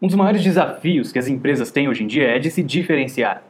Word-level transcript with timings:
Um 0.00 0.06
dos 0.06 0.14
maiores 0.14 0.44
desafios 0.44 1.10
que 1.10 1.18
as 1.18 1.26
empresas 1.26 1.72
têm 1.72 1.88
hoje 1.88 2.04
em 2.04 2.06
dia 2.06 2.28
é 2.28 2.38
de 2.38 2.52
se 2.52 2.62
diferenciar. 2.62 3.42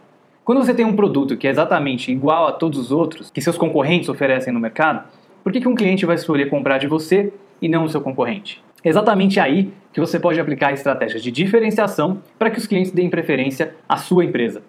Quando 0.43 0.65
você 0.65 0.73
tem 0.73 0.87
um 0.87 0.97
produto 0.97 1.37
que 1.37 1.47
é 1.47 1.51
exatamente 1.51 2.11
igual 2.11 2.49
a 2.49 2.53
todos 2.53 2.79
os 2.79 2.91
outros 2.91 3.31
que 3.31 3.43
seus 3.43 3.59
concorrentes 3.59 4.09
oferecem 4.09 4.51
no 4.51 4.59
mercado, 4.59 5.07
por 5.45 5.53
que, 5.53 5.61
que 5.61 5.69
um 5.69 5.75
cliente 5.75 6.07
vai 6.07 6.15
escolher 6.17 6.49
comprar 6.49 6.79
de 6.79 6.87
você 6.87 7.35
e 7.61 7.69
não 7.69 7.85
do 7.85 7.91
seu 7.91 8.01
concorrente? 8.01 8.63
É 8.83 8.89
exatamente 8.89 9.39
aí 9.39 9.71
que 9.93 10.01
você 10.01 10.19
pode 10.19 10.41
aplicar 10.41 10.73
estratégias 10.73 11.23
de 11.23 11.31
diferenciação 11.31 12.23
para 12.39 12.49
que 12.49 12.57
os 12.57 12.67
clientes 12.67 12.93
deem 12.93 13.11
preferência 13.11 13.75
à 13.87 13.99
sua 13.99 14.25
empresa. 14.25 14.63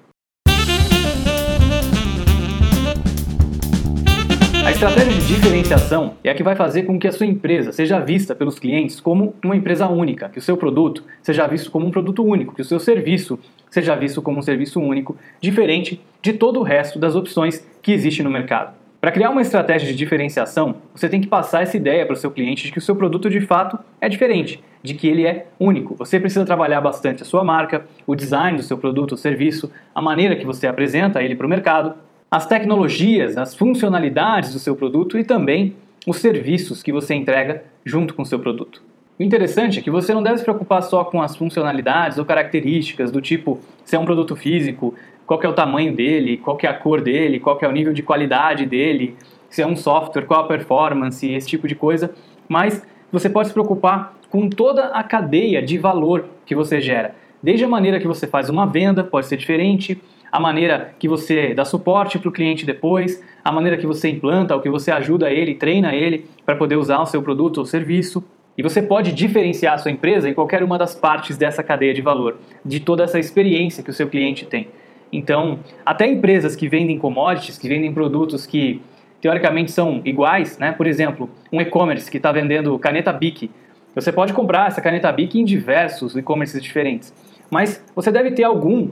A 4.70 4.72
estratégia 4.72 5.14
de 5.14 5.26
diferenciação 5.26 6.14
é 6.24 6.30
a 6.30 6.36
que 6.36 6.44
vai 6.44 6.56
fazer 6.56 6.84
com 6.84 7.00
que 7.00 7.08
a 7.08 7.12
sua 7.12 7.26
empresa 7.26 7.72
seja 7.72 8.00
vista 8.00 8.36
pelos 8.36 8.60
clientes 8.60 9.00
como 9.00 9.34
uma 9.44 9.56
empresa 9.56 9.88
única, 9.88 10.30
que 10.30 10.38
o 10.38 10.42
seu 10.44 10.56
produto 10.56 11.04
seja 11.24 11.48
visto 11.48 11.72
como 11.72 11.88
um 11.88 11.90
produto 11.90 12.24
único, 12.24 12.54
que 12.54 12.62
o 12.62 12.66
seu 12.66 12.80
serviço 12.80 13.40
seja 13.68 13.96
visto 13.96 14.22
como 14.22 14.38
um 14.38 14.44
serviço 14.44 14.80
único, 14.80 15.18
diferente 15.42 16.00
de 16.22 16.34
todo 16.34 16.60
o 16.60 16.64
resto 16.64 17.00
das 17.00 17.16
opções 17.16 17.68
que 17.82 17.92
existe 17.92 18.22
no 18.22 18.30
mercado. 18.30 18.76
Para 19.02 19.12
criar 19.12 19.32
uma 19.32 19.42
estratégia 19.42 19.88
de 19.88 19.96
diferenciação, 19.96 20.76
você 20.94 21.10
tem 21.10 21.20
que 21.20 21.28
passar 21.28 21.64
essa 21.64 21.76
ideia 21.76 22.06
para 22.06 22.14
o 22.14 22.18
seu 22.18 22.30
cliente 22.30 22.66
de 22.68 22.72
que 22.72 22.78
o 22.78 22.82
seu 22.82 22.96
produto 22.96 23.28
de 23.28 23.42
fato 23.42 23.80
é 24.00 24.08
diferente, 24.08 24.64
de 24.84 24.94
que 24.94 25.08
ele 25.08 25.26
é 25.26 25.48
único. 25.60 25.96
Você 25.96 26.20
precisa 26.20 26.46
trabalhar 26.46 26.80
bastante 26.80 27.24
a 27.24 27.26
sua 27.26 27.44
marca, 27.44 27.88
o 28.06 28.14
design 28.14 28.56
do 28.56 28.64
seu 28.64 28.78
produto 28.78 29.14
ou 29.14 29.18
serviço, 29.18 29.72
a 29.96 30.02
maneira 30.02 30.36
que 30.36 30.46
você 30.46 30.68
apresenta 30.68 31.24
ele 31.24 31.36
para 31.36 31.48
o 31.48 31.50
mercado, 31.50 31.96
as 32.32 32.46
tecnologias, 32.46 33.38
as 33.38 33.56
funcionalidades 33.56 34.54
do 34.54 34.60
seu 34.60 34.76
produto 34.76 35.18
e 35.18 35.24
também 35.24 35.76
os 36.06 36.18
serviços 36.18 36.84
que 36.84 36.92
você 36.92 37.16
entrega 37.16 37.64
junto 37.84 38.14
com 38.14 38.22
o 38.22 38.26
seu 38.26 38.40
produto. 38.40 38.84
O 39.20 39.24
interessante 39.24 39.80
é 39.80 39.82
que 39.82 39.92
você 39.92 40.14
não 40.14 40.24
deve 40.24 40.38
se 40.38 40.44
preocupar 40.44 40.82
só 40.84 41.04
com 41.04 41.22
as 41.22 41.36
funcionalidades 41.36 42.18
ou 42.18 42.26
características 42.26 43.12
do 43.12 43.20
tipo 43.20 43.60
se 43.84 43.96
é 43.96 44.00
um 44.00 44.06
produto 44.06 44.36
físico, 44.36 44.94
qual 45.26 45.42
é 45.44 45.48
o 45.48 45.54
tamanho 45.54 45.94
dele, 45.94 46.38
qual 46.38 46.58
é 46.62 46.68
a 46.68 46.74
cor 46.74 47.02
dele, 47.02 47.40
qual 47.40 47.58
é 47.62 47.68
o 47.68 47.72
nível 47.72 47.94
de 47.94 48.04
qualidade 48.04 48.66
dele, 48.66 49.16
se 49.50 49.62
é 49.62 49.68
um 49.68 49.76
software, 49.76 50.26
qual 50.26 50.42
a 50.42 50.48
performance, 50.48 51.30
esse 51.30 51.48
tipo 51.48 51.68
de 51.68 51.76
coisa, 51.76 52.14
mas 52.48 52.86
você 53.12 53.30
pode 53.30 53.48
se 53.48 53.54
preocupar 53.54 54.16
com 54.30 54.48
toda 54.48 54.86
a 54.86 55.04
cadeia 55.04 55.62
de 55.62 55.78
valor 55.78 56.26
que 56.46 56.56
você 56.56 56.80
gera. 56.80 57.16
Desde 57.42 57.66
a 57.66 57.68
maneira 57.68 58.00
que 58.00 58.08
você 58.08 58.28
faz 58.28 58.50
uma 58.50 58.66
venda, 58.66 59.04
pode 59.04 59.26
ser 59.26 59.38
diferente, 59.38 60.00
a 60.32 60.40
maneira 60.40 60.94
que 61.00 61.08
você 61.08 61.54
dá 61.54 61.66
suporte 61.66 62.20
para 62.20 62.30
o 62.30 62.32
cliente 62.32 62.66
depois, 62.66 63.24
a 63.44 63.52
maneira 63.52 63.78
que 63.78 63.88
você 63.88 64.10
implanta, 64.10 64.56
ou 64.56 64.62
que 64.62 64.70
você 64.70 64.92
ajuda 64.92 65.32
ele, 65.32 65.56
treina 65.56 65.96
ele 65.96 66.26
para 66.46 66.56
poder 66.56 66.76
usar 66.76 67.00
o 67.00 67.06
seu 67.06 67.22
produto 67.22 67.60
ou 67.60 67.66
serviço. 67.66 68.24
E 68.58 68.62
você 68.62 68.82
pode 68.82 69.14
diferenciar 69.14 69.76
a 69.76 69.78
sua 69.78 69.92
empresa 69.92 70.30
em 70.30 70.34
qualquer 70.34 70.62
uma 70.64 70.78
das 70.78 70.94
partes 70.94 71.38
dessa 71.38 71.64
cadeia 71.64 71.94
de 71.94 72.02
valor, 72.02 72.38
de 72.64 72.80
toda 72.80 73.04
essa 73.04 73.18
experiência 73.18 73.84
que 73.84 73.90
o 73.90 73.94
seu 73.94 74.08
cliente 74.10 74.46
tem. 74.46 74.68
Então, 75.12 75.60
até 75.86 76.06
empresas 76.06 76.56
que 76.56 76.68
vendem 76.68 77.00
commodities, 77.00 77.58
que 77.58 77.68
vendem 77.68 77.94
produtos 77.94 78.46
que 78.46 78.82
teoricamente 79.22 79.72
são 79.72 80.02
iguais, 80.06 80.58
né? 80.58 80.72
por 80.72 80.88
exemplo, 80.88 81.30
um 81.52 81.60
e-commerce 81.60 82.10
que 82.10 82.18
está 82.18 82.32
vendendo 82.32 82.78
caneta 82.80 83.12
Bic, 83.12 83.50
você 83.96 84.12
pode 84.12 84.34
comprar 84.34 84.68
essa 84.68 84.82
caneta 84.82 85.12
Bic 85.12 85.40
em 85.40 85.44
diversos 85.44 86.16
e-commerces 86.16 86.62
diferentes, 86.62 87.14
mas 87.50 87.84
você 87.96 88.12
deve 88.12 88.32
ter 88.32 88.44
algum 88.44 88.90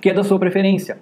que 0.00 0.10
é 0.10 0.14
da 0.14 0.24
sua 0.24 0.38
preferência. 0.38 0.98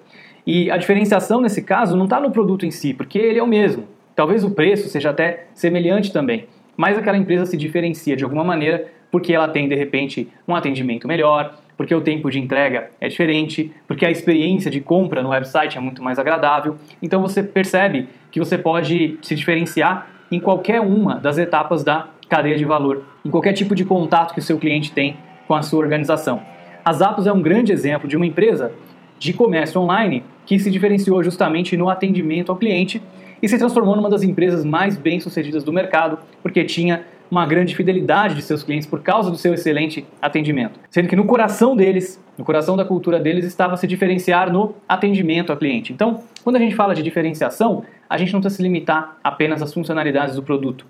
E 0.47 0.71
a 0.71 0.77
diferenciação 0.77 1.41
nesse 1.41 1.63
caso 1.63 1.97
não 1.97 2.05
está 2.05 2.21
no 2.21 2.31
produto 2.31 2.65
em 2.65 2.71
si, 2.71 2.95
porque 2.95 3.19
ele 3.19 3.39
é 3.39 3.43
o 3.43 3.47
mesmo. 3.47 3.85
Talvez 4.15 4.43
o 4.45 4.51
preço 4.51 4.89
seja 4.89 5.11
até 5.11 5.47
semelhante 5.55 6.13
também, 6.13 6.47
mas 6.77 6.99
aquela 6.99 7.17
empresa 7.17 7.47
se 7.47 7.57
diferencia 7.57 8.17
de 8.17 8.25
alguma 8.25 8.45
maneira 8.45 8.89
porque 9.11 9.33
ela 9.33 9.49
tem 9.49 9.69
de 9.69 9.75
repente 9.75 10.29
um 10.47 10.55
atendimento 10.55 11.07
melhor, 11.07 11.55
porque 11.77 11.95
o 11.95 12.01
tempo 12.01 12.31
de 12.31 12.39
entrega 12.39 12.91
é 13.01 13.09
diferente, 13.09 13.73
porque 13.87 14.05
a 14.05 14.11
experiência 14.11 14.71
de 14.71 14.81
compra 14.81 15.23
no 15.23 15.31
website 15.31 15.79
é 15.79 15.81
muito 15.81 16.03
mais 16.03 16.19
agradável. 16.19 16.77
Então 17.01 17.23
você 17.23 17.43
percebe 17.43 18.09
que 18.31 18.39
você 18.39 18.59
pode 18.59 19.19
se 19.23 19.35
diferenciar 19.35 20.09
em 20.31 20.41
qualquer 20.41 20.81
uma 20.81 21.15
das 21.17 21.39
etapas 21.39 21.85
da 21.85 22.09
cadeia 22.29 22.57
de 22.57 22.65
valor, 22.65 23.05
em 23.25 23.31
qualquer 23.31 23.53
tipo 23.53 23.75
de 23.75 23.85
contato 23.85 24.35
que 24.35 24.41
o 24.41 24.43
seu 24.43 24.59
cliente 24.59 24.93
tem 24.93 25.17
com 25.47 25.55
a 25.55 25.63
sua 25.63 25.79
organização. 25.79 26.43
A 26.85 26.93
Zappos 26.93 27.27
é 27.27 27.33
um 27.33 27.41
grande 27.41 27.73
exemplo 27.73 28.09
de 28.09 28.17
uma 28.17 28.27
empresa 28.27 28.73
de 29.19 29.33
comércio 29.33 29.81
online 29.81 30.23
que 30.47 30.59
se 30.59 30.71
diferenciou 30.71 31.23
justamente 31.23 31.77
no 31.77 31.89
atendimento 31.89 32.51
ao 32.51 32.57
cliente 32.57 33.03
e 33.43 33.49
se 33.49 33.59
transformou 33.59 33.95
numa 33.97 34.11
das 34.11 34.23
empresas 34.23 34.65
mais 34.65 34.97
bem-sucedidas 34.97 35.63
do 35.63 35.73
mercado, 35.73 36.19
porque 36.43 36.65
tinha 36.65 37.05
uma 37.31 37.45
grande 37.47 37.77
fidelidade 37.77 38.35
de 38.35 38.43
seus 38.43 38.63
clientes 38.63 38.87
por 38.87 39.03
causa 39.03 39.31
do 39.31 39.37
seu 39.37 39.53
excelente 39.53 40.07
atendimento. 40.21 40.81
Sendo 40.89 41.09
que 41.09 41.17
no 41.17 41.25
coração 41.25 41.77
deles, 41.77 42.23
no 42.39 42.45
coração 42.45 42.77
da 42.77 42.85
cultura 42.85 43.21
deles, 43.21 43.45
estava 43.45 43.77
se 43.77 43.87
diferenciar 43.87 44.51
no 44.51 44.75
atendimento 44.89 45.51
ao 45.51 45.59
cliente. 45.59 45.93
Então, 45.93 46.23
quando 46.43 46.57
a 46.57 46.59
gente 46.59 46.75
fala 46.75 46.95
de 46.95 47.03
diferenciação, 47.03 47.85
a 48.09 48.17
gente 48.17 48.33
não 48.33 48.41
precisa 48.41 48.57
se 48.57 48.63
limitar 48.63 49.19
apenas 49.23 49.61
às 49.61 49.73
funcionalidades 49.73 50.35
do 50.35 50.43
produto 50.43 50.87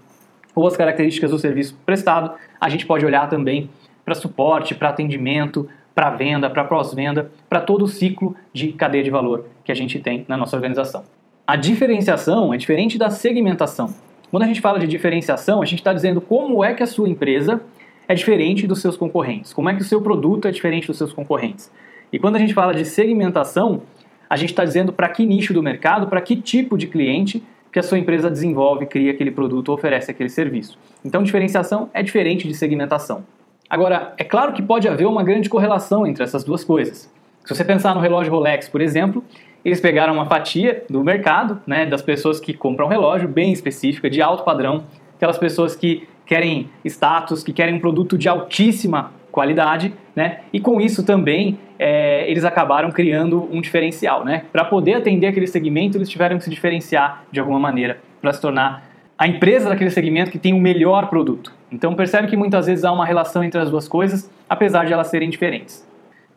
ou 0.55 0.67
às 0.67 0.77
características 0.77 1.31
do 1.31 1.38
serviço 1.38 1.77
prestado, 1.87 2.33
a 2.61 2.69
gente 2.69 2.84
pode 2.84 3.05
olhar 3.05 3.28
também 3.28 3.71
para 4.05 4.15
suporte, 4.15 4.75
para 4.75 4.88
atendimento, 4.88 5.69
para 5.98 6.10
venda, 6.10 6.48
para 6.48 6.62
pós-venda, 6.62 7.28
para 7.48 7.60
todo 7.60 7.82
o 7.82 7.88
ciclo 7.88 8.36
de 8.53 8.69
cadeia 8.69 9.03
de 9.03 9.10
valor 9.10 9.47
que 9.64 9.72
a 9.72 9.75
gente 9.75 9.98
tem 9.98 10.25
na 10.28 10.36
nossa 10.36 10.54
organização. 10.54 11.03
A 11.44 11.56
diferenciação 11.56 12.54
é 12.54 12.56
diferente 12.56 12.97
da 12.97 13.10
segmentação. 13.10 13.92
Quando 14.31 14.44
a 14.44 14.47
gente 14.47 14.60
fala 14.60 14.78
de 14.78 14.87
diferenciação, 14.87 15.60
a 15.60 15.64
gente 15.64 15.81
está 15.81 15.92
dizendo 15.92 16.20
como 16.20 16.62
é 16.62 16.72
que 16.72 16.84
a 16.84 16.87
sua 16.87 17.08
empresa 17.08 17.60
é 18.06 18.14
diferente 18.14 18.64
dos 18.64 18.81
seus 18.81 18.97
concorrentes, 18.97 19.53
como 19.53 19.70
é 19.70 19.75
que 19.75 19.82
o 19.82 19.84
seu 19.84 20.00
produto 20.00 20.47
é 20.47 20.53
diferente 20.53 20.87
dos 20.87 20.97
seus 20.97 21.12
concorrentes. 21.12 21.69
E 22.12 22.19
quando 22.20 22.37
a 22.37 22.38
gente 22.38 22.54
fala 22.54 22.72
de 22.72 22.84
segmentação, 22.84 23.82
a 24.31 24.37
gente 24.37 24.50
está 24.50 24.64
dizendo 24.64 24.92
para 24.92 25.08
que 25.08 25.26
nicho 25.26 25.53
do 25.53 25.64
mercado, 25.64 26.06
para 26.06 26.20
que 26.20 26.37
tipo 26.37 26.78
de 26.78 26.87
cliente 26.87 27.42
que 27.72 27.78
a 27.81 27.82
sua 27.82 27.98
empresa 27.98 28.31
desenvolve, 28.31 28.87
cria 28.87 29.10
aquele 29.10 29.32
produto 29.32 29.72
oferece 29.72 30.12
aquele 30.12 30.28
serviço. 30.28 30.78
Então, 31.04 31.25
diferenciação 31.25 31.91
é 31.92 32.04
diferente 32.04 32.47
de 32.47 32.54
segmentação. 32.54 33.25
Agora, 33.71 34.15
é 34.17 34.25
claro 34.25 34.53
que 34.53 34.62
pode 34.62 34.89
haver 34.89 35.06
uma 35.06 35.23
grande 35.23 35.49
correlação 35.49 36.06
entre 36.06 36.25
essas 36.25 36.43
duas 36.43 36.65
coisas. 36.65 37.12
Se 37.45 37.55
você 37.55 37.65
pensar 37.65 37.95
no 37.95 38.01
relógio 38.01 38.33
Rolex, 38.33 38.69
por 38.69 38.81
exemplo, 38.81 39.23
eles 39.65 39.81
pegaram 39.81 40.15
uma 40.15 40.27
fatia 40.27 40.84
do 40.89 41.03
mercado, 41.05 41.61
né, 41.67 41.84
das 41.84 42.01
pessoas 42.01 42.41
que 42.41 42.55
compram 42.55 42.87
um 42.87 42.89
relógio 42.89 43.29
bem 43.29 43.53
específica, 43.53 44.09
de 44.09 44.23
alto 44.23 44.45
padrão, 44.45 44.84
aquelas 45.17 45.39
pessoas 45.39 45.77
que 45.77 46.09
querem 46.25 46.71
status, 46.84 47.43
que 47.43 47.53
querem 47.53 47.75
um 47.75 47.81
produto 47.81 48.17
de 48.17 48.29
altíssima 48.29 49.12
qualidade, 49.33 49.95
né? 50.17 50.41
E 50.53 50.61
com 50.61 50.81
isso 50.81 51.05
também 51.05 51.59
é, 51.79 52.29
eles 52.31 52.45
acabaram 52.45 52.91
criando 52.91 53.49
um 53.53 53.61
diferencial, 53.61 54.25
né? 54.25 54.45
Para 54.53 54.65
poder 54.65 54.95
atender 54.95 55.29
aquele 55.29 55.47
segmento, 55.47 55.97
eles 55.97 56.09
tiveram 56.09 56.37
que 56.39 56.45
se 56.45 56.50
diferenciar 56.50 57.25
de 57.31 57.41
alguma 57.41 57.59
maneira 57.59 58.00
para 58.21 58.33
se 58.33 58.41
tornar 58.41 58.89
a 59.17 59.27
empresa 59.27 59.69
daquele 59.69 59.91
segmento 59.91 60.31
que 60.31 60.39
tem 60.39 60.53
o 60.53 60.61
melhor 60.61 61.09
produto. 61.09 61.53
Então 61.71 61.95
percebe 61.95 62.29
que 62.29 62.37
muitas 62.37 62.67
vezes 62.67 62.84
há 62.84 62.93
uma 62.93 63.05
relação 63.05 63.45
entre 63.45 63.61
as 63.61 63.71
duas 63.71 63.87
coisas, 63.87 64.31
apesar 64.49 64.87
de 64.87 64.93
elas 64.93 65.09
serem 65.09 65.29
diferentes. 65.29 65.87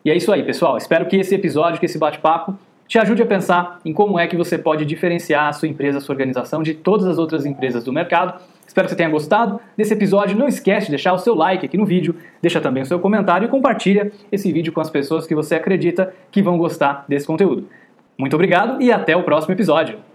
E 0.04 0.10
é 0.10 0.16
isso 0.16 0.32
aí, 0.32 0.42
pessoal. 0.42 0.76
Espero 0.76 1.06
que 1.06 1.16
esse 1.16 1.34
episódio, 1.34 1.78
que 1.78 1.86
esse 1.86 1.98
bate-papo, 1.98 2.56
te 2.88 2.98
ajude 2.98 3.22
a 3.22 3.26
pensar 3.26 3.80
em 3.84 3.92
como 3.92 4.18
é 4.18 4.26
que 4.26 4.36
você 4.36 4.58
pode 4.58 4.84
diferenciar 4.84 5.48
a 5.48 5.52
sua 5.52 5.66
empresa, 5.66 5.98
a 5.98 6.00
sua 6.00 6.12
organização 6.12 6.62
de 6.62 6.74
todas 6.74 7.06
as 7.06 7.16
outras 7.16 7.46
empresas 7.46 7.84
do 7.84 7.92
mercado. 7.92 8.38
Espero 8.66 8.86
que 8.86 8.90
você 8.90 8.96
tenha 8.96 9.08
gostado 9.08 9.60
desse 9.76 9.94
episódio. 9.94 10.36
Não 10.36 10.46
esquece 10.46 10.86
de 10.86 10.92
deixar 10.92 11.14
o 11.14 11.18
seu 11.18 11.34
like 11.34 11.64
aqui 11.64 11.78
no 11.78 11.86
vídeo, 11.86 12.14
deixa 12.42 12.60
também 12.60 12.82
o 12.82 12.86
seu 12.86 12.98
comentário 12.98 13.46
e 13.46 13.48
compartilha 13.48 14.12
esse 14.30 14.52
vídeo 14.52 14.72
com 14.72 14.80
as 14.80 14.90
pessoas 14.90 15.26
que 15.26 15.34
você 15.34 15.54
acredita 15.54 16.12
que 16.30 16.42
vão 16.42 16.58
gostar 16.58 17.06
desse 17.08 17.26
conteúdo. 17.26 17.66
Muito 18.18 18.34
obrigado 18.34 18.82
e 18.82 18.92
até 18.92 19.16
o 19.16 19.22
próximo 19.22 19.54
episódio. 19.54 20.11